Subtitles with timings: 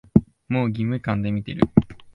[0.49, 1.61] もう義務感で見てる